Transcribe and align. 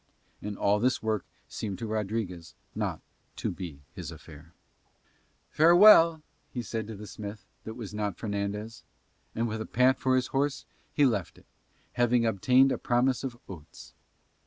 And 0.41 0.57
all 0.57 0.79
this 0.79 1.03
work 1.03 1.25
seemed 1.47 1.77
to 1.77 1.85
Rodriguez 1.85 2.55
not 2.73 3.01
to 3.35 3.51
be 3.51 3.81
his 3.93 4.09
affair. 4.09 4.51
"Farewell," 5.51 6.23
he 6.51 6.63
said 6.63 6.87
to 6.87 6.95
the 6.95 7.05
smith 7.05 7.45
that 7.65 7.75
was 7.75 7.93
not 7.93 8.17
Fernandez; 8.17 8.81
and 9.35 9.47
with 9.47 9.61
a 9.61 9.65
pat 9.67 9.99
for 9.99 10.15
his 10.15 10.25
horse 10.33 10.65
he 10.91 11.05
left 11.05 11.37
it, 11.37 11.45
having 11.93 12.25
obtained 12.25 12.71
a 12.71 12.79
promise 12.79 13.23
of 13.23 13.37
oats. 13.47 13.93